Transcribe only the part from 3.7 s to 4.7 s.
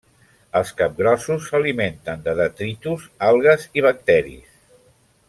i bacteris.